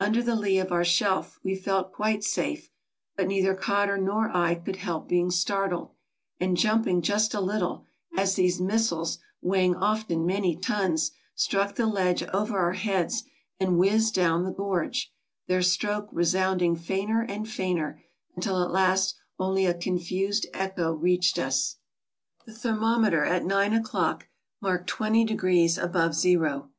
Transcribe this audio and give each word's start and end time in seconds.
Under 0.00 0.24
the 0.24 0.34
lee 0.34 0.58
of 0.58 0.72
our 0.72 0.84
shelf 0.84 1.38
we 1.44 1.54
felt 1.54 1.92
quite 1.92 2.24
safe, 2.24 2.68
but 3.14 3.28
neither 3.28 3.54
Cotter 3.54 3.96
nor 3.96 4.28
I 4.36 4.56
could 4.56 4.74
help 4.74 5.06
being 5.06 5.30
startled, 5.30 5.92
and 6.40 6.56
jump 6.56 6.88
ing 6.88 7.00
just 7.00 7.32
a 7.32 7.40
little, 7.40 7.86
as 8.16 8.34
these 8.34 8.60
missiles, 8.60 9.18
weighing 9.40 9.76
often 9.76 10.26
many 10.26 10.56
tons, 10.56 11.12
struck 11.36 11.76
the 11.76 11.86
ledge 11.86 12.24
over 12.34 12.58
our 12.58 12.72
heads 12.72 13.22
and 13.60 13.78
whizzed 13.78 14.14
down 14.16 14.42
the 14.42 14.50
gorge, 14.50 15.12
their 15.46 15.62
stroke 15.62 16.08
resounding 16.10 16.74
fainter 16.74 17.20
and 17.20 17.48
fainter, 17.48 18.02
until 18.34 18.60
at 18.60 18.72
last 18.72 19.14
only 19.38 19.64
a 19.64 19.74
confused 19.74 20.46
echo 20.52 20.92
reached 20.92 21.38
us. 21.38 21.76
The 22.46 22.52
thermometer 22.52 23.24
at 23.24 23.44
nine 23.44 23.72
o'clock 23.74 24.26
marked 24.60 24.88
twenty 24.88 25.24
degrees 25.24 25.78
above 25.78 26.14
zero. 26.16 26.72